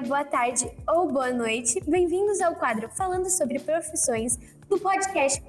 [0.00, 1.80] dia, boa tarde ou boa noite.
[1.86, 4.38] Bem-vindos ao quadro Falando sobre Profissões
[4.68, 5.42] do podcast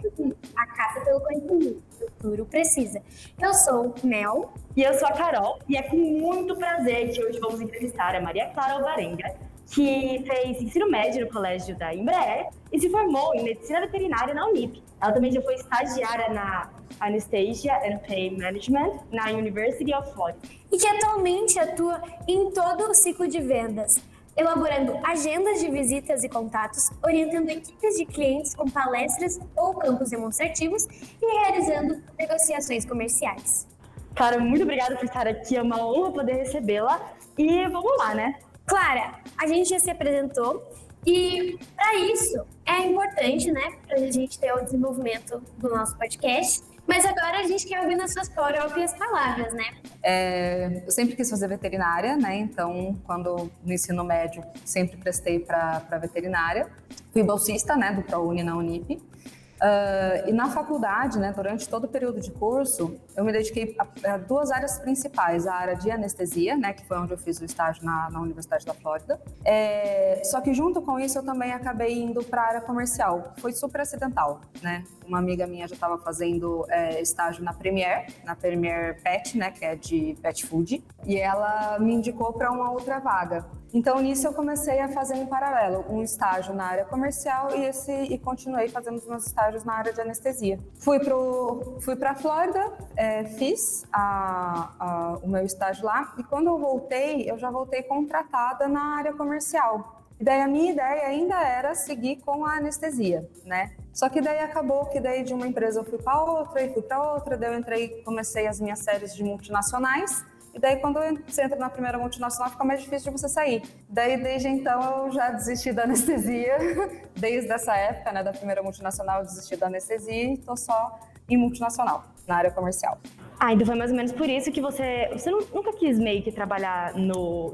[0.55, 1.83] A Caça pelo Conhecimento.
[1.91, 3.01] O futuro precisa.
[3.39, 4.53] Eu sou Mel.
[4.75, 5.59] E eu sou a Carol.
[5.67, 9.33] E é com muito prazer que hoje vamos entrevistar a Maria Clara Alvarenga,
[9.67, 14.47] que fez ensino médio no colégio da Embraer e se formou em medicina veterinária na
[14.47, 14.81] Unip.
[15.01, 20.39] Ela também já foi estagiária na Anesthesia and Pain Management na University of Florida.
[20.71, 23.99] E que atualmente atua em todo o ciclo de vendas,
[24.35, 30.85] elaborando agendas de visitas e contatos, orientando equipes de clientes com palestras ou campos demonstrativos
[31.21, 33.67] e realizando negociações comerciais.
[34.15, 37.13] Clara, muito obrigada por estar aqui, é uma honra poder recebê-la.
[37.37, 38.35] E vamos lá, né?
[38.65, 40.63] Clara, a gente já se apresentou
[41.05, 46.63] e para isso é importante, né, para a gente ter o desenvolvimento do nosso podcast.
[46.91, 49.63] Mas agora a gente quer ouvir nas suas próprias palavras, né?
[50.03, 52.35] É, eu sempre quis fazer veterinária, né?
[52.35, 56.69] Então, quando no ensino médio, sempre prestei para veterinária.
[57.13, 58.95] Fui bolsista, né, do ProUni na Unip.
[58.95, 64.13] Uh, e na faculdade, né, durante todo o período de curso, eu me dediquei a,
[64.13, 67.45] a, duas áreas principais: a área de anestesia, né, que foi onde eu fiz o
[67.45, 69.19] estágio na, na Universidade da Flórida.
[69.43, 73.33] É, só que junto com isso, eu também acabei indo para a área comercial.
[73.37, 74.83] Foi super acidental, né?
[75.05, 79.65] Uma amiga minha já estava fazendo é, estágio na Premier, na Premier Pet, né, que
[79.65, 83.45] é de pet food, e ela me indicou para uma outra vaga.
[83.73, 87.91] Então, nisso eu comecei a fazer em paralelo um estágio na área comercial e esse
[87.91, 90.59] e continuei fazendo os meus estágios na área de anestesia.
[90.79, 92.71] Fui pro fui para Flórida,
[93.01, 97.81] é, fiz a, a, o meu estágio lá e quando eu voltei, eu já voltei
[97.81, 100.03] contratada na área comercial.
[100.19, 103.71] E daí a minha ideia ainda era seguir com a anestesia, né?
[103.91, 106.83] Só que daí acabou que daí de uma empresa eu fui para outra e fui
[106.83, 110.23] para outra, daí eu entrei, comecei as minhas séries de multinacionais
[110.53, 113.63] e daí, quando você entra na primeira multinacional, fica mais difícil de você sair.
[113.89, 116.57] Daí, desde então, eu já desisti da anestesia.
[117.15, 120.99] Desde essa época, né, da primeira multinacional, eu desisti da anestesia e estou só
[121.29, 122.97] em multinacional, na área comercial.
[123.39, 125.09] Ah, então foi mais ou menos por isso que você...
[125.13, 127.51] Você nunca quis meio que trabalhar no,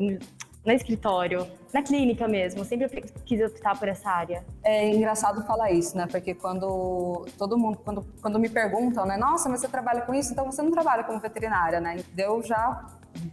[0.65, 2.65] no escritório, na clínica mesmo?
[2.65, 2.89] Sempre
[3.25, 4.45] quis optar por essa área.
[4.63, 6.05] É engraçado falar isso, né?
[6.05, 9.15] Porque quando todo mundo, quando, quando me perguntam, né?
[9.15, 10.33] Nossa, mas você trabalha com isso?
[10.33, 12.03] Então você não trabalha como veterinária, né?
[12.17, 12.85] Eu já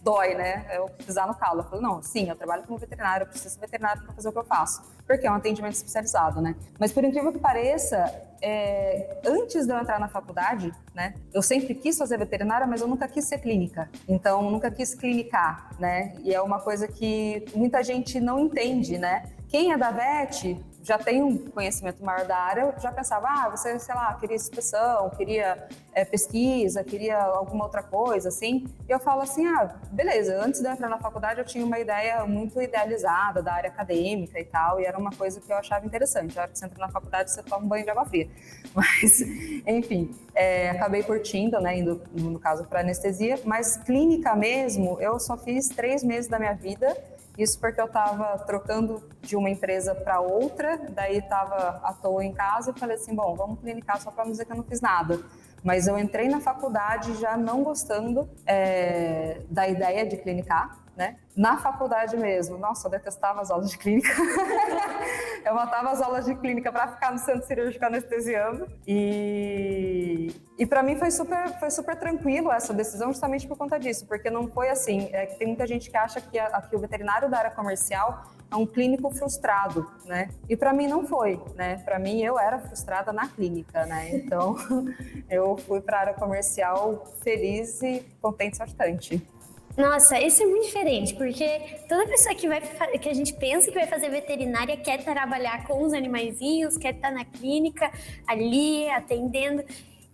[0.03, 0.67] dói, né?
[0.73, 1.61] Eu pisar no calo.
[1.61, 4.33] Eu falo, não, sim, eu trabalho como veterinário, eu preciso ser veterinário para fazer o
[4.33, 4.83] que eu faço.
[5.07, 6.55] Porque é um atendimento especializado, né?
[6.79, 11.15] Mas por incrível que pareça, é, antes de eu entrar na faculdade, né?
[11.33, 13.89] Eu sempre quis fazer veterinária, mas eu nunca quis ser clínica.
[14.09, 16.15] Então, nunca quis clinicar, né?
[16.21, 19.31] E é uma coisa que muita gente não entende, né?
[19.49, 23.49] Quem é da VET já tem um conhecimento maior da área, eu já pensava, ah,
[23.49, 28.67] você, sei lá, queria inspeção, queria é, pesquisa, queria alguma outra coisa, assim.
[28.87, 31.79] E eu falo assim, ah, beleza, antes de eu entrar na faculdade eu tinha uma
[31.79, 35.87] ideia muito idealizada da área acadêmica e tal, e era uma coisa que eu achava
[35.87, 36.39] interessante.
[36.39, 38.29] A hora que você entra na faculdade, você toma um banho de água fria.
[38.75, 39.23] Mas,
[39.67, 45.37] enfim, é, acabei curtindo, né, indo, no caso, para anestesia, mas clínica mesmo, eu só
[45.37, 46.97] fiz três meses da minha vida,
[47.37, 52.33] isso porque eu estava trocando de uma empresa para outra, daí estava à toa em
[52.33, 54.81] casa e falei assim, bom, vamos clinicar só para não dizer que eu não fiz
[54.81, 55.21] nada.
[55.63, 61.17] Mas eu entrei na faculdade já não gostando é, da ideia de clinicar, né?
[61.37, 64.09] Na faculdade mesmo, nossa, eu detestava as aulas de clínica.
[65.45, 68.69] eu matava as aulas de clínica para ficar no centro cirúrgico anestesiando.
[68.87, 74.07] E, e para mim foi super, foi super tranquilo essa decisão, justamente por conta disso,
[74.07, 75.09] porque não foi assim.
[75.13, 78.31] É que tem muita gente que acha que, a, que o veterinário da área comercial
[78.51, 80.29] é um clínico frustrado, né?
[80.49, 81.79] E para mim não foi, né?
[81.79, 84.15] Para mim eu era frustrada na clínica, né?
[84.15, 84.57] Então
[85.29, 89.34] eu fui para a área comercial feliz e contente bastante.
[89.77, 91.47] Nossa, isso é muito diferente, porque
[91.89, 95.83] toda pessoa que, vai, que a gente pensa que vai fazer veterinária quer trabalhar com
[95.83, 97.91] os animaizinhos, quer estar na clínica
[98.27, 99.65] ali atendendo.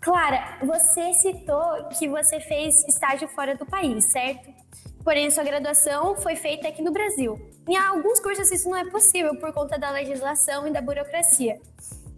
[0.01, 4.49] Clara, você citou que você fez estágio fora do país, certo?
[5.05, 7.39] Porém, sua graduação foi feita aqui no Brasil.
[7.69, 11.61] Em alguns cursos isso não é possível por conta da legislação e da burocracia.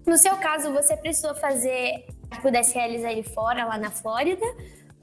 [0.07, 2.05] No seu caso, você precisou fazer
[2.41, 4.47] pudesse realizar ele fora, lá na Flórida,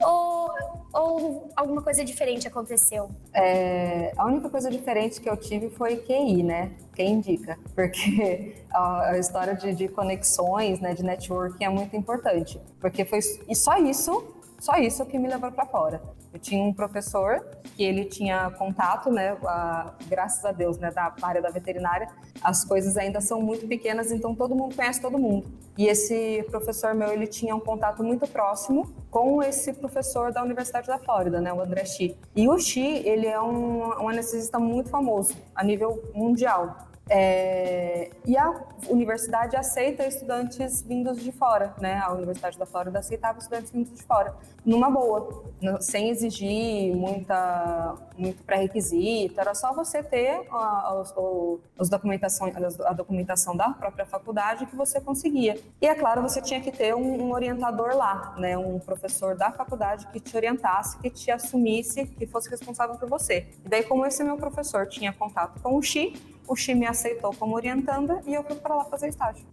[0.02, 0.48] ou,
[0.92, 3.10] ou alguma coisa diferente aconteceu?
[3.32, 6.72] É, a única coisa diferente que eu tive foi QI, né?
[6.94, 7.58] Quem indica?
[7.74, 12.60] Porque a, a história de, de, conexões, né, de networking é muito importante.
[12.80, 16.02] Porque foi e só isso, só isso que me levou para fora.
[16.32, 17.44] Eu tinha um professor
[17.74, 22.08] que ele tinha contato, né, a, graças a Deus, né, da área da veterinária,
[22.42, 25.46] as coisas ainda são muito pequenas, então todo mundo conhece todo mundo.
[25.76, 30.86] E esse professor meu, ele tinha um contato muito próximo com esse professor da Universidade
[30.86, 32.16] da Flórida, né, o André Xi.
[32.36, 36.89] E o Xi, ele é um, um anestesista muito famoso a nível mundial.
[37.12, 38.54] É, e a
[38.88, 41.98] universidade aceita estudantes vindos de fora, né?
[41.98, 45.42] A Universidade da Flórida aceitava estudantes vindos de fora, numa boa,
[45.80, 53.70] sem exigir muita, muito pré-requisito, era só você ter a, a, documentações, a documentação da
[53.70, 55.58] própria faculdade que você conseguia.
[55.80, 58.56] E é claro, você tinha que ter um, um orientador lá, né?
[58.56, 63.48] Um professor da faculdade que te orientasse, que te assumisse, que fosse responsável por você.
[63.64, 66.14] E daí, como esse meu professor tinha contato com o Xi,
[66.46, 69.44] o Xi me aceitou como orientanda e eu fui para lá fazer estágio.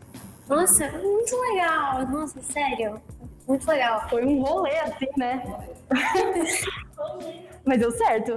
[0.47, 2.07] Nossa, muito legal.
[2.07, 3.01] Nossa, sério.
[3.47, 4.07] Muito legal.
[4.09, 5.41] Foi um rolê assim, né?
[7.65, 8.35] Mas deu certo.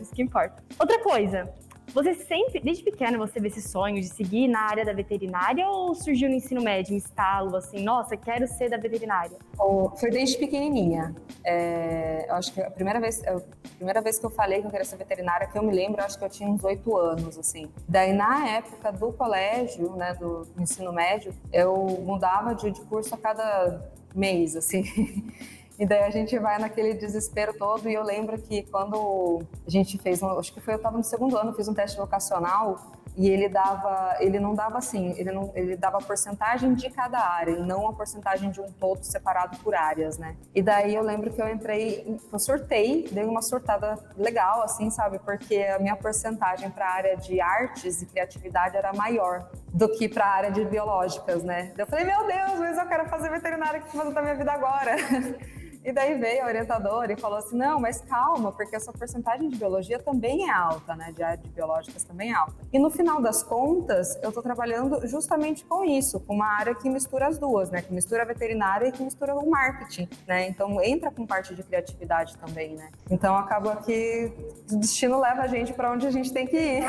[0.00, 0.62] Isso que importa.
[0.78, 1.52] Outra coisa,
[1.94, 5.94] você sempre, desde pequena, você vê esse sonho de seguir na área da veterinária ou
[5.94, 9.36] surgiu no ensino médio, um estalo, assim, nossa, quero ser da veterinária?
[9.58, 11.14] Oh, foi desde pequenininha.
[11.44, 13.40] É, eu acho que a primeira vez, a
[13.76, 16.06] primeira vez que eu falei que eu queria ser veterinária, que eu me lembro, eu
[16.06, 17.68] acho que eu tinha uns oito anos, assim.
[17.86, 23.18] Daí, na época do colégio, né, do ensino médio, eu mudava de, de curso a
[23.18, 23.82] cada
[24.14, 24.84] mês, assim.
[25.78, 27.88] E daí a gente vai naquele desespero todo.
[27.88, 31.36] E eu lembro que quando a gente fez, acho que foi eu estava no segundo
[31.36, 35.76] ano, fiz um teste vocacional e ele dava, ele não dava assim, ele não, ele
[35.76, 40.36] dava porcentagem de cada área não a porcentagem de um todo separado por áreas, né?
[40.54, 45.18] E daí eu lembro que eu entrei, eu sortei, dei uma sortada legal, assim, sabe?
[45.18, 50.08] Porque a minha porcentagem para a área de artes e criatividade era maior do que
[50.08, 51.72] para a área de biológicas, né?
[51.76, 54.96] Eu falei, meu Deus, mas eu quero fazer veterinária que fazer da minha vida agora.
[55.84, 59.56] E daí veio a orientadora e falou assim: não, mas calma, porque essa porcentagem de
[59.56, 61.12] biologia também é alta, né?
[61.12, 62.54] De área de biológicas também é alta.
[62.72, 66.88] E no final das contas, eu estou trabalhando justamente com isso, com uma área que
[66.88, 67.82] mistura as duas, né?
[67.82, 70.46] Que mistura a veterinária e que mistura o marketing, né?
[70.46, 72.90] Então entra com parte de criatividade também, né?
[73.10, 74.32] Então acaba que
[74.70, 76.84] o destino leva a gente para onde a gente tem que ir.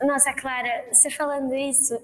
[0.00, 2.00] Nossa, Clara, você falando isso,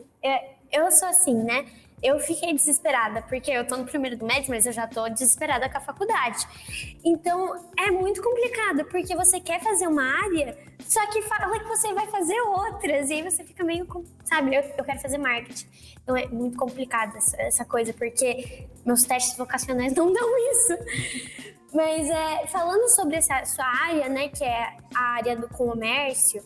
[0.73, 1.65] eu sou assim, né?
[2.05, 5.71] eu fiquei desesperada, porque eu tô no primeiro do médio, mas eu já tô desesperada
[5.71, 6.47] com a faculdade.
[7.03, 10.55] Então, é muito complicado, porque você quer fazer uma área,
[10.87, 13.87] só que fala que você vai fazer outras, e aí você fica meio,
[14.23, 15.67] sabe, eu, eu quero fazer marketing.
[16.03, 20.75] Então, é muito complicado essa, essa coisa, porque meus testes vocacionais não dão isso.
[21.73, 26.41] Mas é, falando sobre essa sua área, né, que é a área do comércio,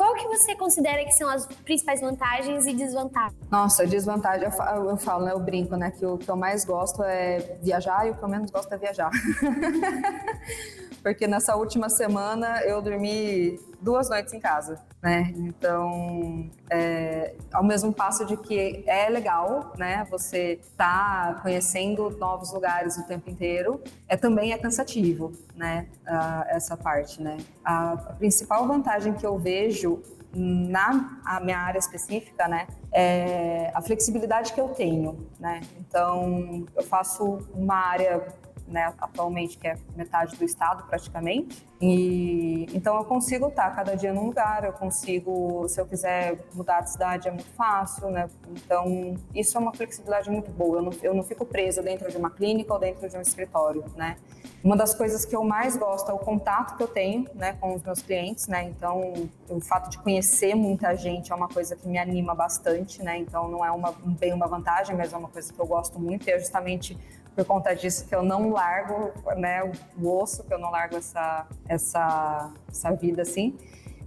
[0.00, 3.38] qual que você considera que são as principais vantagens e desvantagens?
[3.50, 6.64] Nossa, desvantagem, eu falo, eu falo, né, eu brinco, né, que o que eu mais
[6.64, 9.10] gosto é viajar e o que eu menos gosto é viajar.
[11.02, 15.32] Porque nessa última semana eu dormi duas noites em casa, né?
[15.36, 20.06] Então, é, ao mesmo passo de que é legal, né?
[20.10, 25.86] Você tá conhecendo novos lugares o tempo inteiro, é também é cansativo, né?
[26.06, 27.38] Uh, essa parte, né?
[27.64, 30.02] A principal vantagem que eu vejo
[30.32, 35.60] na minha área específica, né, é a flexibilidade que eu tenho, né?
[35.78, 38.28] Então, eu faço uma área
[38.70, 41.66] né, atualmente, que é metade do estado praticamente.
[41.80, 46.82] E então eu consigo estar cada dia num lugar, eu consigo, se eu quiser mudar
[46.82, 48.28] de cidade é muito fácil, né?
[48.50, 50.78] Então isso é uma flexibilidade muito boa.
[50.78, 53.84] Eu não, eu não fico presa dentro de uma clínica ou dentro de um escritório,
[53.96, 54.16] né?
[54.62, 57.74] Uma das coisas que eu mais gosto é o contato que eu tenho, né, com
[57.74, 58.64] os meus clientes, né?
[58.64, 59.14] Então
[59.48, 63.16] o fato de conhecer muita gente é uma coisa que me anima bastante, né?
[63.16, 66.28] Então não é uma bem uma vantagem, mas é uma coisa que eu gosto muito
[66.28, 66.98] e é justamente
[67.34, 69.62] por conta disso que eu não largo né,
[69.98, 73.56] o osso, que eu não largo essa, essa, essa vida assim.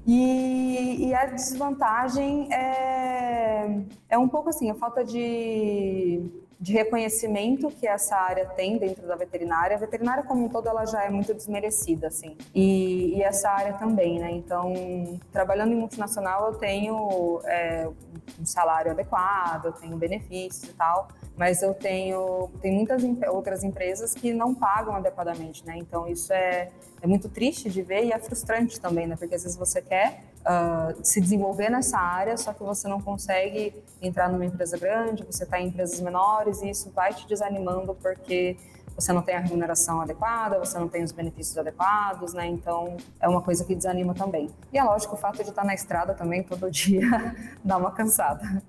[0.05, 3.79] E, e, a desvantagem é,
[4.09, 6.21] é um pouco assim, a falta de,
[6.63, 9.75] de reconhecimento que essa área tem dentro da veterinária.
[9.75, 12.37] A veterinária como um todo, ela já é muito desmerecida, assim.
[12.55, 14.31] E, e essa área também, né?
[14.31, 14.73] Então,
[15.29, 17.89] trabalhando em multinacional, eu tenho é,
[18.39, 24.13] um salário adequado, eu tenho benefícios e tal mas eu tenho tem muitas outras empresas
[24.13, 25.75] que não pagam adequadamente, né?
[25.77, 26.69] Então isso é,
[27.01, 29.15] é muito triste de ver e é frustrante também, né?
[29.15, 33.73] Porque às vezes você quer uh, se desenvolver nessa área, só que você não consegue
[34.01, 38.57] entrar numa empresa grande, você está em empresas menores e isso vai te desanimando porque
[38.95, 42.45] você não tem a remuneração adequada, você não tem os benefícios adequados, né?
[42.45, 44.49] Então é uma coisa que desanima também.
[44.71, 48.61] E é lógico, o fato de estar na estrada também todo dia dá uma cansada.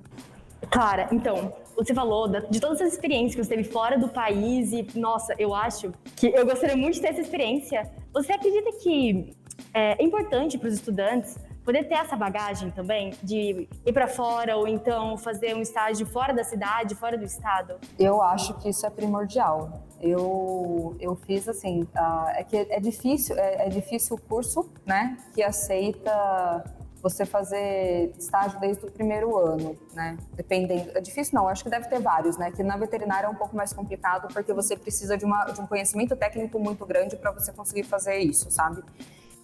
[0.71, 4.87] Clara, então, você falou de todas as experiências que você teve fora do país e,
[4.99, 7.90] nossa, eu acho que eu gostaria muito de ter essa experiência.
[8.14, 9.37] Você acredita que
[9.75, 14.68] é importante para os estudantes poder ter essa bagagem também de ir para fora ou
[14.68, 17.76] então fazer um estágio fora da cidade, fora do estado?
[17.99, 19.83] Eu acho que isso é primordial.
[20.00, 25.16] Eu, eu fiz assim, uh, é que é difícil, é, é difícil o curso, né,
[25.35, 26.62] que aceita
[27.04, 30.16] você fazer estágio desde o primeiro ano, né?
[30.33, 32.50] Dependendo, é difícil não, acho que deve ter vários, né?
[32.50, 35.66] Que na veterinária é um pouco mais complicado porque você precisa de, uma, de um
[35.66, 38.83] conhecimento técnico muito grande para você conseguir fazer isso, sabe?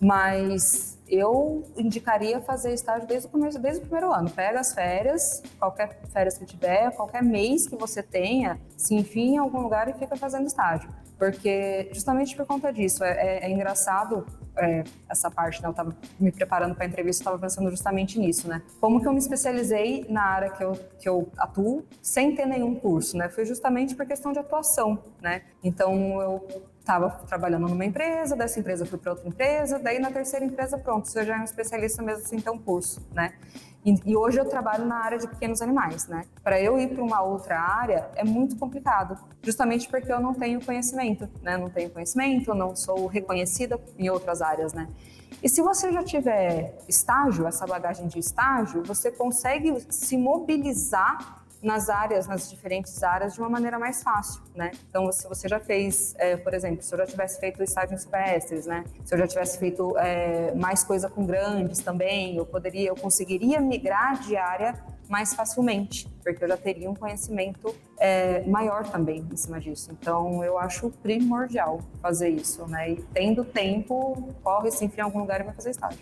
[0.01, 4.31] Mas eu indicaria fazer estágio desde o, começo, desde o primeiro ano.
[4.31, 9.39] Pega as férias, qualquer férias que tiver, qualquer mês que você tenha, se enfia em
[9.39, 10.89] algum lugar e fica fazendo estágio.
[11.19, 14.25] Porque, justamente por conta disso, é, é, é engraçado
[14.57, 15.69] é, essa parte, né?
[15.69, 18.63] Eu estava me preparando para a entrevista, estava pensando justamente nisso, né?
[18.81, 22.75] Como que eu me especializei na área que eu, que eu atuo sem ter nenhum
[22.75, 23.29] curso, né?
[23.29, 25.43] Foi justamente por questão de atuação, né?
[25.63, 26.49] Então, eu
[26.81, 31.00] estava trabalhando numa empresa, dessa empresa fui para outra empresa, daí na terceira empresa, pronto,
[31.09, 33.35] você já é um especialista mesmo ter um curso, né?
[33.85, 36.25] E, e hoje eu trabalho na área de pequenos animais, né?
[36.43, 40.65] Para eu ir para uma outra área é muito complicado, justamente porque eu não tenho
[40.65, 41.57] conhecimento, né?
[41.57, 44.87] Não tenho conhecimento, não sou reconhecida em outras áreas, né?
[45.43, 51.89] E se você já tiver estágio, essa bagagem de estágio, você consegue se mobilizar nas
[51.89, 54.71] áreas, nas diferentes áreas, de uma maneira mais fácil, né?
[54.89, 57.99] Então, se você já fez, é, por exemplo, se eu já tivesse feito estágio em
[57.99, 58.85] silvestres, né?
[59.05, 63.61] Se eu já tivesse feito é, mais coisa com grandes também, eu poderia, eu conseguiria
[63.61, 64.75] migrar de área
[65.11, 69.91] mais facilmente, porque eu já teria um conhecimento é, maior também em cima disso.
[69.91, 72.93] Então, eu acho primordial fazer isso, né?
[72.93, 75.99] E tendo tempo, corre, se enfia em algum lugar e vai fazer estágio.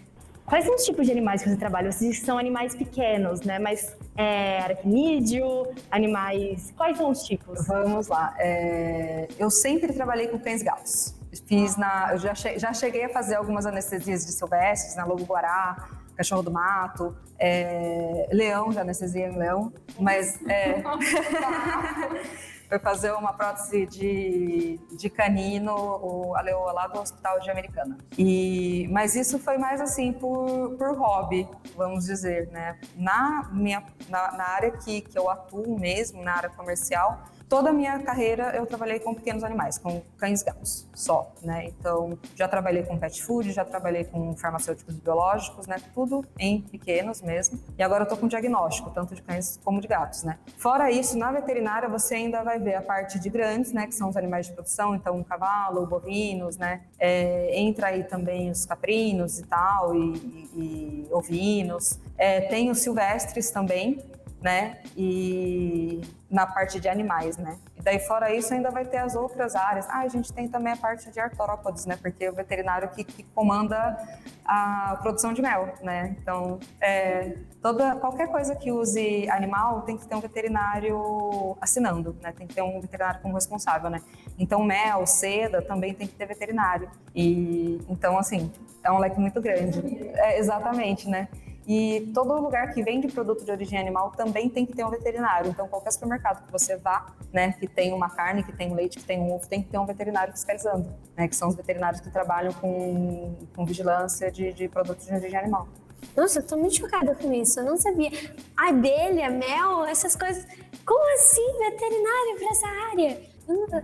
[0.49, 1.93] Quais são os tipos de animais que você trabalha?
[1.93, 3.59] Vocês são animais pequenos, né?
[3.59, 6.73] Mas é, aracnídeo, animais.
[6.75, 7.67] Quais são os tipos?
[7.67, 8.35] Vamos lá.
[8.39, 11.15] É, eu sempre trabalhei com cães gatos.
[11.47, 12.13] Fiz na.
[12.13, 15.87] Eu já, che, já cheguei a fazer algumas anestesias de silvestres, na Lobo Guará,
[16.17, 20.41] cachorro do mato, é, leão, já anestesia em leão, mas.
[20.49, 20.83] É,
[22.69, 27.97] foi fazer uma prótese de, de canino, o Aleoa lá do Hospital de Americana.
[28.17, 32.79] E, mas isso foi mais assim por, por hobby, vamos dizer, né?
[32.95, 37.73] Na, minha, na, na área que, que eu atuo mesmo, na área comercial, toda a
[37.73, 41.67] minha carreira eu trabalhei com pequenos animais, com cães gatos só, né?
[41.67, 45.77] Então, já trabalhei com pet food, já trabalhei com farmacêuticos biológicos, né?
[45.95, 47.59] Tudo em pequenos mesmo.
[47.77, 50.39] E agora eu tô com diagnóstico, tanto de cães como de gatos, né?
[50.59, 53.87] Fora isso, na veterinária você ainda vai ver a parte de grandes, né?
[53.87, 56.83] Que são os animais de produção, então um cavalo, bovinos, né?
[56.99, 61.99] É, entra aí também os caprinos e tal, e, e, e ovinos.
[62.17, 64.03] É, tem os silvestres também,
[64.43, 64.81] né?
[64.97, 67.59] E na parte de animais, né?
[67.77, 69.89] E daí fora isso ainda vai ter as outras áreas.
[69.89, 71.97] Ah, a gente tem também a parte de artrópodes, né?
[72.01, 73.97] Porque é o veterinário que, que comanda
[74.45, 76.17] a produção de mel, né?
[76.21, 82.33] Então, é, toda qualquer coisa que use animal tem que ter um veterinário assinando, né?
[82.37, 84.03] Tem que ter um veterinário como responsável, né?
[84.39, 86.91] Então, mel, seda também tem que ter veterinário.
[87.15, 88.53] E então, assim,
[88.85, 90.11] é um leque muito grande.
[90.15, 91.29] É, exatamente, né?
[91.69, 95.51] E todo lugar que vende produto de origem animal também tem que ter um veterinário.
[95.51, 98.99] Então, qualquer supermercado que você vá, né, que tem uma carne, que tem um leite,
[98.99, 102.01] que tem um ovo, tem que ter um veterinário fiscalizando, né, que são os veterinários
[102.01, 105.69] que trabalham com, com vigilância de, de produtos de origem animal.
[106.17, 107.61] Nossa, eu tô muito chocada com isso.
[107.61, 108.13] Eu não sabia.
[108.57, 110.47] Abelha, mel, essas coisas.
[110.87, 113.23] Como assim veterinário para essa área?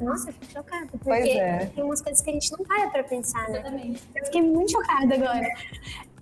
[0.00, 0.86] Nossa, eu fico chocada.
[1.02, 1.66] Porque é.
[1.66, 3.60] tem umas coisas que a gente não para pra pensar, né?
[3.60, 4.02] Exatamente.
[4.14, 5.48] Eu fiquei muito chocada agora.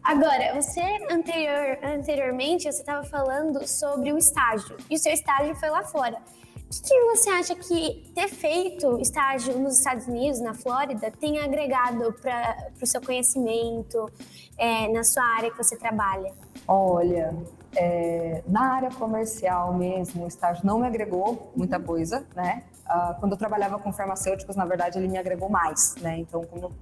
[0.02, 0.80] Agora, você
[1.10, 6.16] anterior, anteriormente você estava falando sobre o estágio e o seu estágio foi lá fora.
[6.16, 11.38] O que, que você acha que ter feito estágio nos Estados Unidos, na Flórida, tem
[11.38, 14.10] agregado para o seu conhecimento
[14.56, 16.32] é, na sua área que você trabalha?
[16.66, 17.36] Olha,
[17.76, 22.64] é, na área comercial mesmo, o estágio não me agregou muita coisa, né?
[22.92, 26.18] Uh, quando eu trabalhava com farmacêuticos, na verdade, ele me agregou mais, né?
[26.18, 26.72] Então, como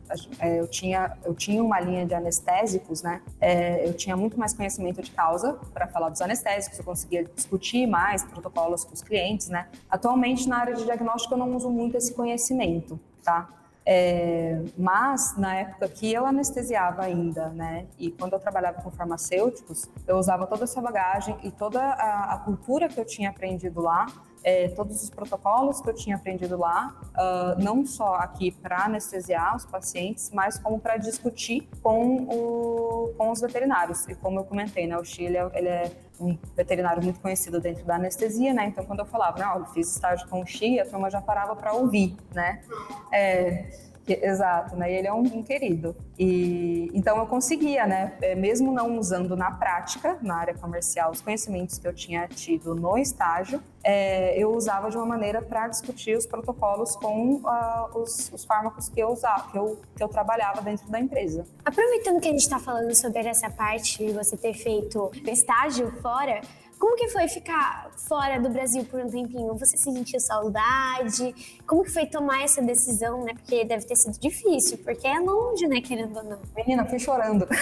[0.41, 3.23] é, eu tinha eu tinha uma linha de anestésicos, né?
[3.41, 7.87] É, eu tinha muito mais conhecimento de causa para falar dos anestésicos, eu conseguia discutir
[7.87, 9.69] mais protocolos com os clientes, né?
[9.89, 13.49] Atualmente, na área de diagnóstico, eu não uso muito esse conhecimento, tá?
[13.87, 19.89] É, mas na época que eu anestesiava ainda, né, e quando eu trabalhava com farmacêuticos,
[20.07, 24.07] eu usava toda essa bagagem e toda a, a cultura que eu tinha aprendido lá
[24.43, 29.57] é, todos os protocolos que eu tinha aprendido lá, uh, não só aqui para anestesiar
[29.57, 34.07] os pacientes, mas como para discutir com, o, com os veterinários.
[34.09, 37.97] E como eu comentei, né, o Chile ele é um veterinário muito conhecido dentro da
[37.97, 38.67] anestesia, né?
[38.67, 41.57] Então, quando eu falava, não, eu fiz estágio com o Xi, a turma já parava
[41.57, 42.63] para ouvir, né?
[43.11, 43.71] É,
[44.13, 44.93] Exato, né?
[44.93, 45.95] Ele é um, um, querido.
[46.19, 48.15] E então eu conseguia, né?
[48.21, 52.75] É, mesmo não usando na prática, na área comercial, os conhecimentos que eu tinha tido
[52.75, 58.31] no estágio, é, eu usava de uma maneira para discutir os protocolos com uh, os,
[58.33, 61.47] os, fármacos que eu usava, que eu, que eu trabalhava dentro da empresa.
[61.65, 66.43] Aproveitando que a gente está falando sobre essa parte de você ter feito estágio fora,
[66.81, 69.55] como que foi ficar fora do Brasil por um tempinho?
[69.59, 71.59] Você se sentiu saudade?
[71.67, 73.35] Como que foi tomar essa decisão, né?
[73.35, 76.41] Porque deve ter sido difícil, porque é longe, né, querendo ou não.
[76.57, 77.47] Menina, fui chorando.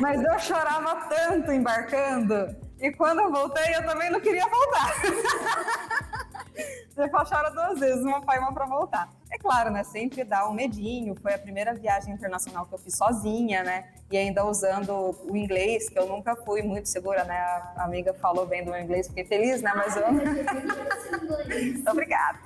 [0.00, 2.56] Mas eu chorava tanto embarcando.
[2.80, 4.94] E quando eu voltei, eu também não queria voltar.
[6.96, 9.10] Você chora duas vezes, uma pai e uma para voltar.
[9.36, 9.84] É claro, né?
[9.84, 11.14] Sempre dá um medinho.
[11.14, 13.84] Foi a primeira viagem internacional que eu fiz sozinha, né?
[14.10, 17.36] E ainda usando o inglês, que eu nunca fui muito segura, né?
[17.76, 19.72] A amiga falou bem do meu inglês, fiquei feliz, né?
[19.76, 20.06] Mas eu.
[21.92, 22.38] Obrigada.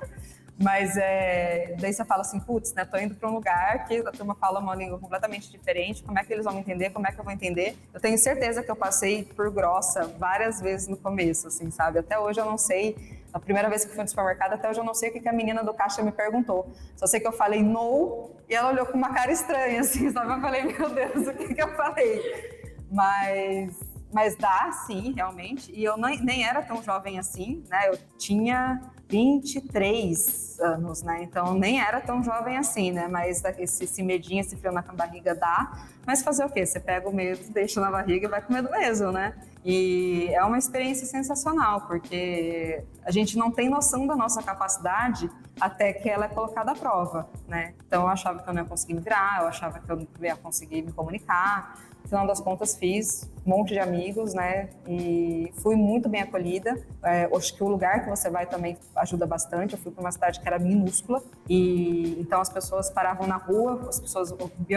[0.59, 4.11] Mas é, daí você fala assim, putz, né, tô indo para um lugar que a
[4.11, 7.11] turma fala uma língua completamente diferente, como é que eles vão me entender, como é
[7.11, 7.75] que eu vou entender?
[7.91, 11.97] Eu tenho certeza que eu passei por grossa várias vezes no começo, assim, sabe?
[11.97, 12.95] Até hoje eu não sei,
[13.33, 15.33] a primeira vez que fui no supermercado, até hoje eu não sei o que a
[15.33, 16.71] menina do caixa me perguntou.
[16.95, 20.33] Só sei que eu falei no e ela olhou com uma cara estranha, assim, sabe?
[20.33, 22.71] Eu falei, meu Deus, o que que eu falei?
[22.91, 25.71] Mas mas dá, sim, realmente.
[25.73, 27.87] E eu nem, nem era tão jovem assim, né?
[27.87, 31.23] Eu tinha 23 anos, né?
[31.23, 33.07] Então nem era tão jovem assim, né?
[33.07, 35.85] Mas esse, esse medinho, esse frio na barriga dá.
[36.05, 36.65] Mas fazer o quê?
[36.65, 39.33] Você pega o medo, deixa na barriga e vai com medo mesmo, né?
[39.63, 45.93] E é uma experiência sensacional, porque a gente não tem noção da nossa capacidade até
[45.93, 47.75] que ela é colocada à prova, né?
[47.85, 50.07] Então eu achava que eu não ia conseguir me virar, eu achava que eu não
[50.19, 51.77] ia conseguir me comunicar
[52.11, 54.69] final das contas fiz um monte de amigos, né?
[54.85, 56.77] E fui muito bem acolhida.
[57.01, 59.73] É, acho que o lugar que você vai também ajuda bastante.
[59.73, 63.87] Eu fui para uma cidade que era minúscula e então as pessoas paravam na rua,
[63.87, 64.35] as pessoas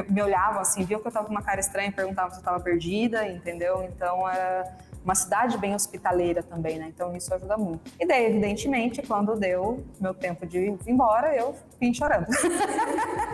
[0.09, 2.61] me olhavam assim, viam que eu estava com uma cara estranha, perguntavam se eu estava
[2.61, 3.83] perdida, entendeu?
[3.83, 4.73] Então era
[5.05, 6.87] uma cidade bem hospitaleira também, né?
[6.95, 7.91] Então isso ajuda muito.
[8.01, 12.27] E daí, evidentemente, quando deu meu tempo de ir embora, eu vim chorando.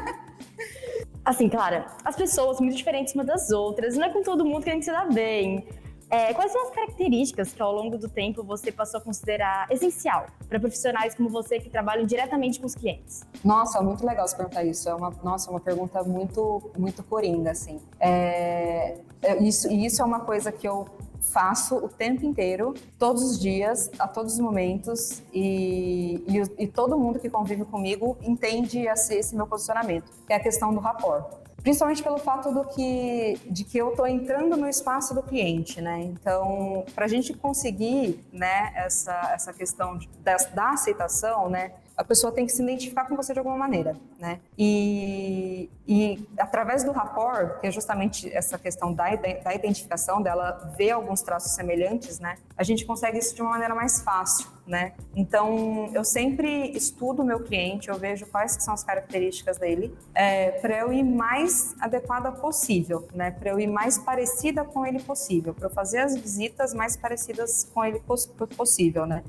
[1.31, 4.71] Assim, Clara, as pessoas muito diferentes umas das outras, não é com todo mundo que
[4.71, 5.64] a gente se dá bem.
[6.11, 10.27] É, quais são as características que ao longo do tempo você passou a considerar essencial
[10.49, 13.25] para profissionais como você que trabalham diretamente com os clientes?
[13.45, 14.88] Nossa, é muito legal você perguntar isso.
[14.88, 17.81] É uma, nossa, é uma pergunta muito, muito coringa, assim.
[18.01, 20.88] É, é isso, e isso é uma coisa que eu
[21.20, 26.98] faço o tempo inteiro, todos os dias, a todos os momentos, e, e, e todo
[26.98, 31.40] mundo que convive comigo entende esse, esse meu posicionamento, que é a questão do rapport
[31.62, 36.00] principalmente pelo fato do que, de que eu estou entrando no espaço do cliente, né?
[36.00, 42.04] Então, para a gente conseguir, né, essa, essa questão de, da, da, aceitação, né, a
[42.04, 44.40] pessoa tem que se identificar com você de alguma maneira, né?
[44.56, 50.92] E, e através do rapport, que é justamente essa questão da, da identificação, dela ver
[50.92, 52.36] alguns traços semelhantes, né?
[52.56, 54.94] A gente consegue isso de uma maneira mais fácil, né?
[55.14, 60.52] Então, eu sempre estudo o meu cliente, eu vejo quais são as características dele, é,
[60.52, 63.30] para eu ir mais adequada possível, né?
[63.30, 67.68] Para eu ir mais parecida com ele possível, para eu fazer as visitas mais parecidas
[67.74, 68.24] com ele poss
[68.56, 69.22] possível, né?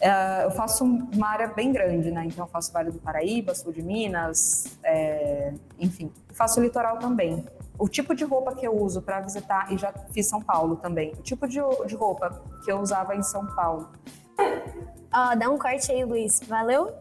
[0.00, 2.24] É, eu faço uma área bem grande, né?
[2.26, 6.12] Então eu faço Vale do Paraíba, Sul de Minas, é, enfim.
[6.32, 7.44] Faço litoral também.
[7.78, 11.12] O tipo de roupa que eu uso para visitar, e já fiz São Paulo também.
[11.12, 13.90] O tipo de, de roupa que eu usava em São Paulo.
[14.38, 16.40] Oh, dá um corte aí, Luiz.
[16.46, 16.92] Valeu?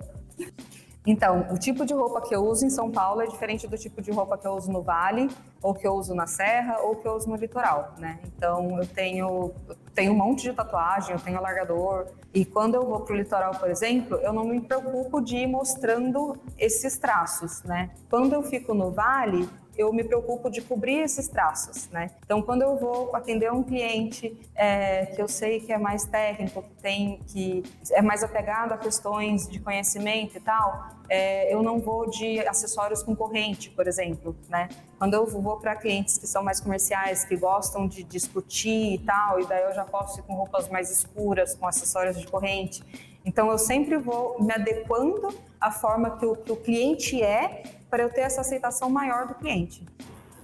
[1.06, 4.02] Então, o tipo de roupa que eu uso em São Paulo é diferente do tipo
[4.02, 5.30] de roupa que eu uso no Vale,
[5.62, 8.20] ou que eu uso na Serra, ou que eu uso no litoral, né?
[8.26, 12.86] Então, eu tenho, eu tenho um monte de tatuagem, eu tenho alargador, e quando eu
[12.86, 17.62] vou para o litoral, por exemplo, eu não me preocupo de ir mostrando esses traços,
[17.64, 17.92] né?
[18.10, 22.12] Quando eu fico no Vale, eu me preocupo de cobrir esses traços, né?
[22.24, 26.62] Então, quando eu vou atender um cliente é, que eu sei que é mais técnico,
[26.64, 31.80] que tem que é mais apegado a questões de conhecimento e tal, é, eu não
[31.80, 34.70] vou de acessórios com corrente, por exemplo, né?
[34.98, 39.40] Quando eu vou para clientes que são mais comerciais, que gostam de discutir e tal,
[39.40, 42.84] e daí eu já posso ir com roupas mais escuras, com acessórios de corrente.
[43.26, 48.04] Então, eu sempre vou me adequando à forma que o, que o cliente é para
[48.04, 49.84] eu ter essa aceitação maior do cliente.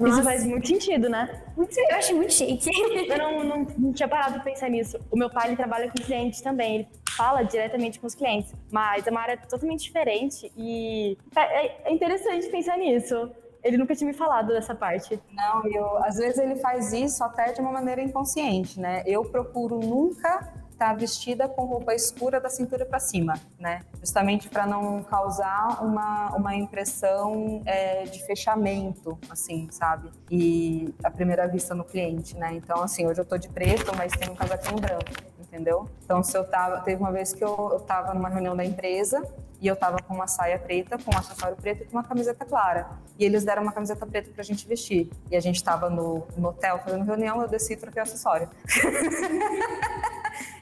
[0.02, 0.16] Nossa.
[0.16, 1.44] Isso faz muito sentido, né?
[1.56, 2.70] Eu achei muito chique.
[3.08, 5.00] Eu não, não, não tinha parado pra pensar nisso.
[5.12, 6.76] O meu pai ele trabalha com clientes também.
[6.76, 8.54] Ele fala diretamente com os clientes.
[8.72, 13.32] Mas é uma área totalmente diferente e é, é interessante pensar nisso.
[13.64, 15.22] Ele nunca tinha me falado dessa parte.
[15.32, 19.04] Não, eu, às vezes ele faz isso até de uma maneira inconsciente, né?
[19.06, 23.82] Eu procuro nunca estar vestida com roupa escura da cintura para cima, né?
[24.00, 30.10] Justamente para não causar uma, uma impressão é, de fechamento, assim, sabe?
[30.30, 32.54] E a primeira vista no cliente, né?
[32.54, 35.06] Então, assim, hoje eu tô de preto, mas tem um casaquinho branco,
[35.40, 35.88] entendeu?
[36.04, 39.22] Então, se eu tava, teve uma vez que eu, eu tava numa reunião da empresa
[39.62, 42.44] e eu tava com uma saia preta, com um acessório preto e com uma camiseta
[42.44, 42.90] clara.
[43.20, 45.12] E eles deram uma camiseta preta pra gente vestir.
[45.30, 48.50] E a gente tava no, no hotel fazendo reunião, eu desci e troquei o acessório.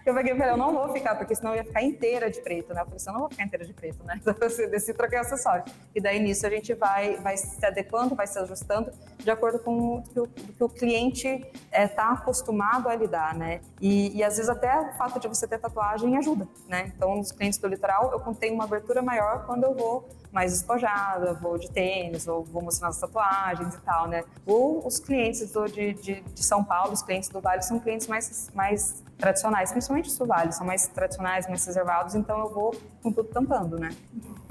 [0.10, 2.42] eu peguei e falei, eu não vou ficar, porque senão eu ia ficar inteira de
[2.42, 2.82] preto, né?
[2.82, 4.20] Eu falei, eu não vou ficar inteira de preto, né?
[4.30, 5.64] Então eu desci acessório.
[5.96, 9.98] E daí nisso a gente vai, vai se adequando, vai se ajustando de acordo com
[9.98, 13.62] o que o, que o cliente está é, tá acostumado a lidar, né?
[13.82, 16.92] E, e às vezes até o fato de você ter tatuagem ajuda, né?
[16.96, 21.34] Então, nos clientes do litoral, eu tenho uma abertura maior quando eu vou mais despojada,
[21.34, 24.24] vou de tênis, ou vou mostrar as tatuagens e tal, né?
[24.46, 28.08] Ou os clientes do, de, de, de, São Paulo, os clientes do Vale, são clientes
[28.08, 32.76] mais, mais tradicionais, principalmente os do Vale, são mais tradicionais, mais reservados, então eu vou
[33.02, 33.90] com tudo tampando, né?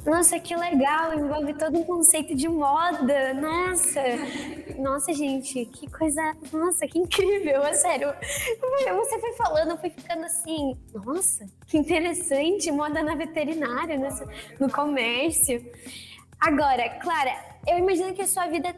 [0.08, 1.12] Nossa, que legal!
[1.12, 3.34] Envolve todo um conceito de moda.
[3.34, 4.00] Nossa!
[4.78, 6.34] Nossa, gente, que coisa.
[6.50, 7.62] Nossa, que incrível!
[7.62, 8.14] É sério.
[8.96, 10.78] Você foi falando, eu fui ficando assim.
[10.94, 12.70] Nossa, que interessante!
[12.70, 13.98] Moda na veterinária,
[14.58, 15.62] no comércio.
[16.40, 18.74] Agora, Clara, eu imagino que a sua vida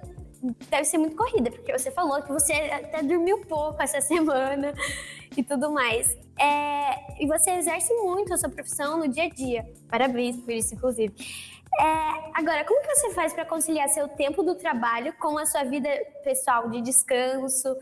[0.68, 4.74] deve ser muito corrida, porque você falou que você até dormiu pouco essa semana
[5.36, 6.18] e tudo mais.
[6.40, 9.70] É, e você exerce muito a sua profissão no dia a dia.
[9.88, 11.14] Parabéns por isso, inclusive.
[11.78, 11.84] É,
[12.34, 15.88] agora, como que você faz para conciliar seu tempo do trabalho com a sua vida
[16.24, 17.76] pessoal de descanso,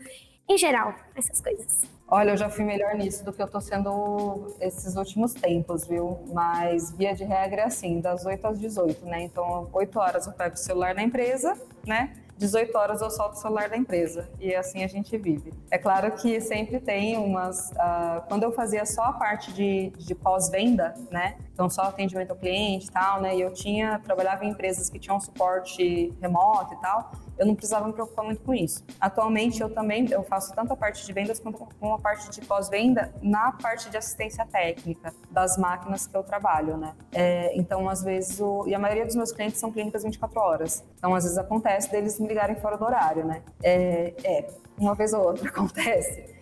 [0.47, 1.83] em geral, essas coisas?
[2.07, 6.19] Olha, eu já fui melhor nisso do que eu tô sendo esses últimos tempos, viu?
[6.33, 9.21] Mas via de regra é assim, das 8 às 18, né?
[9.21, 12.15] Então, 8 horas eu pego o celular na empresa, né?
[12.39, 15.53] 18 horas eu solto o celular da empresa e assim a gente vive.
[15.69, 17.69] É claro que sempre tem umas.
[17.71, 21.37] Uh, quando eu fazia só a parte de, de pós-venda, né?
[21.53, 23.35] Então só atendimento ao cliente e tal, né?
[23.35, 27.87] E eu tinha trabalhava em empresas que tinham suporte remoto e tal eu não precisava
[27.87, 28.83] me preocupar muito com isso.
[28.99, 33.13] Atualmente eu também eu faço tanto a parte de vendas quanto a parte de pós-venda
[33.21, 36.93] na parte de assistência técnica das máquinas que eu trabalho, né?
[37.13, 40.83] É, então às vezes o, e a maioria dos meus clientes são clínicas 24 horas.
[40.97, 43.41] Então às vezes acontece deles me ligarem fora do horário, né?
[43.63, 44.47] É, é
[44.77, 46.37] uma vez ou outra acontece.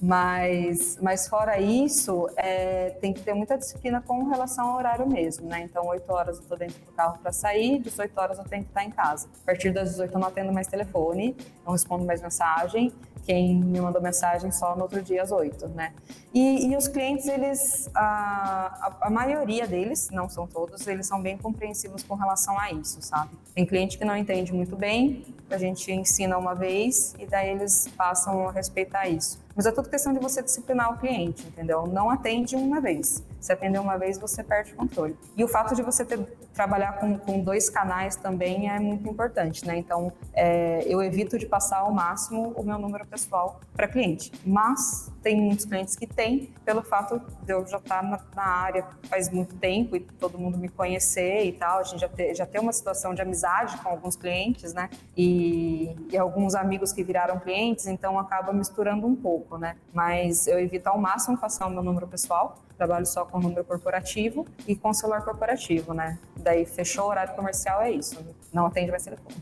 [0.00, 5.48] Mas, mas fora isso, é, tem que ter muita disciplina com relação ao horário mesmo,
[5.48, 5.62] né?
[5.62, 8.70] Então, 8 horas eu estou dentro do carro para sair, 18 horas eu tenho que
[8.70, 9.26] estar em casa.
[9.42, 12.92] A partir das 18 eu não atendo mais telefone, não respondo mais mensagem.
[13.24, 15.92] Quem me mandou mensagem só no outro dia às 8, né?
[16.32, 21.20] E, e os clientes, eles, a, a, a, maioria deles, não são todos, eles são
[21.20, 23.30] bem compreensivos com relação a isso, sabe?
[23.54, 27.88] Tem cliente que não entende muito bem, a gente ensina uma vez e daí eles
[27.96, 29.38] passam a respeitar isso.
[29.58, 31.84] Mas é tudo questão de você disciplinar o cliente, entendeu?
[31.84, 33.24] Não atende uma vez.
[33.40, 35.16] Se atender uma vez, você perde o controle.
[35.36, 36.20] E o fato de você ter,
[36.58, 39.76] trabalhar com, com dois canais também é muito importante, né?
[39.76, 44.32] Então, é, eu evito de passar ao máximo o meu número pessoal para cliente.
[44.44, 48.84] Mas tem muitos clientes que têm, pelo fato de eu já estar na, na, área
[49.08, 51.78] faz muito tempo e todo mundo me conhecer e tal.
[51.78, 54.90] A gente já, já tem uma situação de amizade com alguns clientes, né?
[55.16, 59.76] E, e alguns amigos que viraram clientes, então acaba misturando um pouco né?
[59.94, 64.46] Mas eu evito ao máximo passar o meu número pessoal, trabalho só com número corporativo
[64.66, 66.18] e com celular corporativo, né?
[66.36, 68.16] Daí fechou o horário comercial, é isso.
[68.52, 69.36] Não atende mais telefone.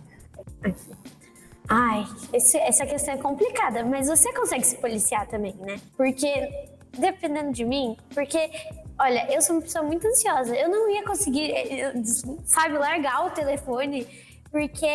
[1.69, 5.79] Ai, esse, essa questão é complicada, mas você consegue se policiar também, né?
[5.97, 6.49] Porque,
[6.97, 8.51] dependendo de mim, porque,
[8.99, 10.57] olha, eu sou uma pessoa muito ansiosa.
[10.57, 11.53] Eu não ia conseguir,
[12.45, 14.07] sabe, largar o telefone,
[14.51, 14.87] porque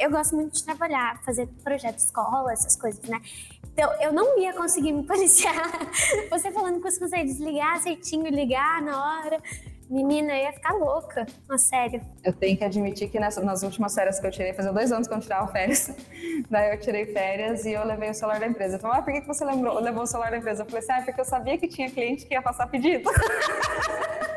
[0.00, 3.20] eu gosto muito de trabalhar, fazer projeto escola, essas coisas, né?
[3.72, 5.70] Então, eu não ia conseguir me policiar.
[6.30, 9.40] Você falando que você consegue desligar certinho, ligar na hora.
[9.88, 12.00] Menina, eu ia ficar louca, a sério.
[12.22, 15.08] Eu tenho que admitir que nessa, nas últimas férias que eu tirei, fazia dois anos
[15.08, 15.92] que eu tirava férias.
[16.48, 18.76] Daí eu tirei férias e eu levei o celular da empresa.
[18.76, 20.62] Então, ah, por que, que você lembrou, levou o celular da empresa?
[20.62, 23.10] Eu falei assim, ah, porque eu sabia que tinha cliente que ia passar pedido.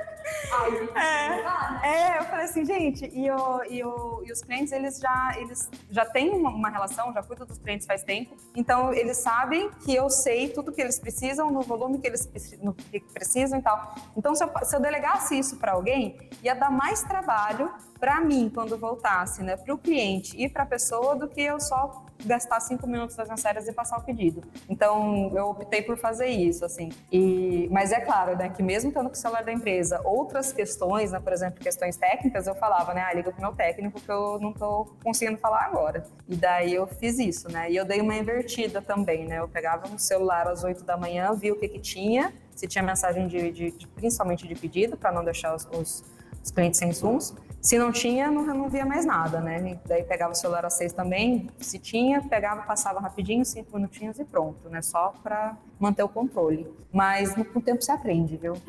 [0.96, 5.36] é, é, eu falei assim, gente, e, o, e, o, e os clientes, eles já,
[5.38, 9.70] eles já têm uma, uma, relação, já cuido dos clientes faz tempo, então eles sabem
[9.84, 12.30] que eu sei tudo que eles precisam, no volume que eles
[12.62, 13.96] no que precisam e tal.
[14.16, 18.52] Então, se eu, se eu delegasse isso para alguém, ia dar mais trabalho para mim
[18.54, 22.60] quando voltasse, né, para o cliente e para a pessoa, do que eu só gastar
[22.60, 24.44] cinco minutos das minhas férias e passar o pedido.
[24.70, 26.90] Então, eu optei por fazer isso, assim.
[27.12, 31.12] E, mas é claro, né, que mesmo estando com o celular da empresa, outras questões,
[31.12, 34.40] né, por exemplo, questões técnicas, eu falava, né, ah, liga pro meu técnico que eu
[34.40, 36.06] não tô conseguindo falar agora.
[36.28, 39.88] E daí eu fiz isso, né, e eu dei uma invertida também, né, eu pegava
[39.88, 43.52] no celular às oito da manhã, via o que que tinha, se tinha mensagem de,
[43.52, 46.04] de, de principalmente de pedido, para não deixar os, os,
[46.44, 47.34] os clientes sem insumos,
[47.64, 49.80] se não tinha, não, não via mais nada, né?
[49.86, 51.50] daí pegava o celular às seis também.
[51.62, 54.82] Se tinha, pegava, passava rapidinho, cinco minutinhos e pronto, né?
[54.82, 56.70] Só para manter o controle.
[56.92, 58.58] Mas com o tempo se aprende, viu?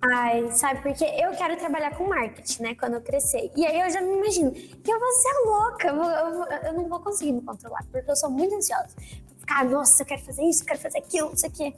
[0.00, 3.50] Ai, sabe, porque eu quero trabalhar com marketing, né, quando eu crescer.
[3.54, 6.72] E aí eu já me imagino que eu vou ser louca, eu, vou, eu, eu
[6.72, 8.94] não vou conseguir me controlar, porque eu sou muito ansiosa.
[9.40, 11.74] Ficar, nossa, eu quero fazer isso, eu quero fazer aquilo, isso aqui.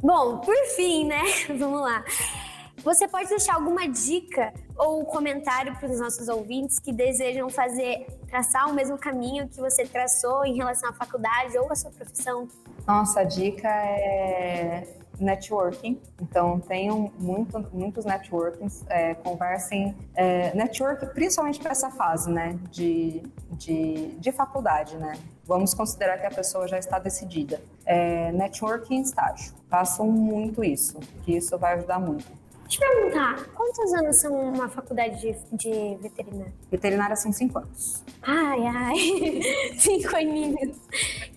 [0.00, 1.22] Bom, por fim, né,
[1.58, 2.04] vamos lá.
[2.78, 8.68] Você pode deixar alguma dica ou comentário para os nossos ouvintes que desejam fazer, traçar
[8.68, 12.48] o mesmo caminho que você traçou em relação à faculdade ou à sua profissão?
[12.86, 14.84] Nossa, dica é
[15.22, 16.00] networking.
[16.20, 19.94] Então, tenham muito, muitos networkings, é, conversem.
[20.14, 25.12] É, network, principalmente para essa fase, né, de, de, de faculdade, né?
[25.44, 27.60] Vamos considerar que a pessoa já está decidida.
[27.84, 29.54] É, networking estágio.
[29.68, 32.41] Façam muito isso, que isso vai ajudar muito.
[32.80, 36.52] Eu perguntar, quantos anos são uma faculdade de, de veterinária?
[36.70, 38.02] Veterinária são cinco anos.
[38.22, 38.96] Ai, ai,
[39.78, 40.78] cinco aninhos.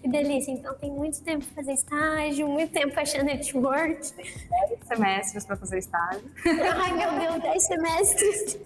[0.02, 0.52] Que delícia.
[0.52, 4.14] Então tem muito tempo para fazer estágio, muito tempo para achar network.
[4.16, 6.24] Dez semestres para fazer estágio.
[6.46, 8.60] Ai, meu Deus, dez semestres.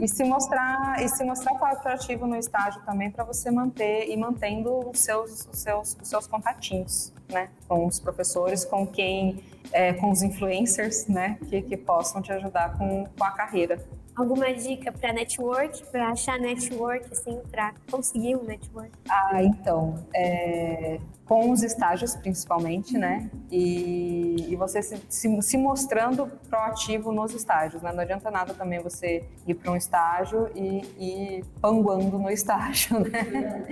[0.00, 4.88] E se mostrar e se mostrar proativo no estágio também para você manter e mantendo
[4.88, 10.10] os seus, os seus, os seus contatinhos, né, com os professores, com quem é, com
[10.10, 13.84] os influencers, né, que, que possam te ajudar com, com a carreira.
[14.14, 18.92] Alguma dica para network, para achar network, assim, para conseguir um network?
[19.08, 23.28] Ah, então, é, com os estágios principalmente, né?
[23.50, 27.92] E, e você se, se, se, mostrando proativo nos estágios, né?
[27.92, 33.66] Não adianta nada também você ir para um estágio e ir panguando no estágio, né?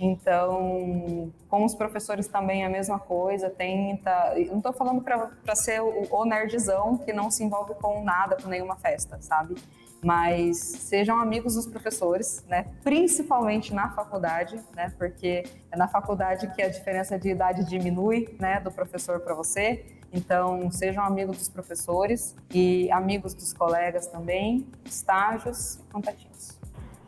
[0.00, 4.34] Então, com os professores também é a mesma coisa, tenta.
[4.48, 8.48] Não estou falando para ser o, o nerdzão que não se envolve com nada, com
[8.48, 9.56] nenhuma festa, sabe?
[10.00, 12.66] Mas sejam amigos dos professores, né?
[12.84, 14.92] Principalmente na faculdade, né?
[14.96, 18.60] Porque é na faculdade que a diferença de idade diminui, né?
[18.60, 19.84] Do professor para você.
[20.12, 26.57] Então, sejam amigos dos professores e amigos dos colegas também, estágios contatinhos.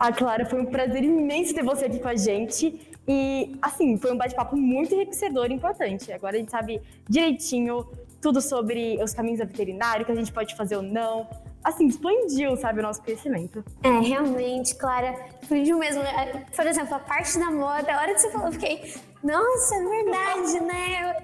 [0.00, 2.90] Ah, Clara, foi um prazer imenso ter você aqui com a gente.
[3.06, 6.10] E, assim, foi um bate-papo muito enriquecedor e importante.
[6.10, 7.86] Agora a gente sabe direitinho
[8.18, 11.28] tudo sobre os caminhos da veterinária, o que a gente pode fazer ou não.
[11.62, 13.62] Assim, expandiu, sabe, o nosso conhecimento.
[13.82, 16.00] É, realmente, Clara, expandiu mesmo.
[16.02, 19.74] É, por exemplo, a parte da moda, a hora que você falou, eu fiquei, nossa,
[19.74, 21.16] é verdade, né?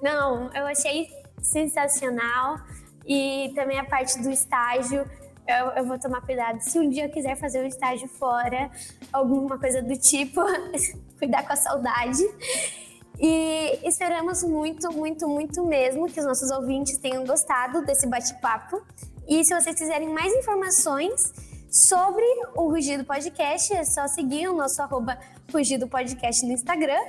[0.00, 1.08] Não, eu achei
[1.42, 2.58] sensacional.
[3.04, 5.04] E também a parte do estágio
[5.50, 6.60] eu, eu, vou tomar cuidado.
[6.60, 8.70] Se um dia eu quiser fazer um estágio fora,
[9.12, 10.40] alguma coisa do tipo,
[11.18, 12.22] cuidar com a saudade.
[13.18, 18.82] E esperamos muito, muito, muito mesmo que os nossos ouvintes tenham gostado desse bate-papo.
[19.28, 21.32] E se vocês quiserem mais informações
[21.70, 25.18] sobre o Rugido Podcast, é só seguir o nosso arroba
[25.52, 27.00] Rugido Podcast no Instagram.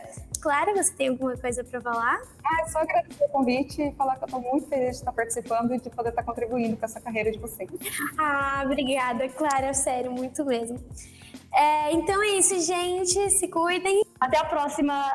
[0.42, 2.20] Clara, você tem alguma coisa para falar?
[2.60, 5.76] É só agradecer o convite e falar que eu estou muito feliz de estar participando
[5.76, 7.70] e de poder estar contribuindo com essa carreira de vocês.
[8.18, 10.80] Ah, obrigada, Clara, sério, muito mesmo.
[11.54, 13.30] É, então é isso, gente.
[13.30, 14.04] Se cuidem.
[14.20, 15.12] Até a próxima.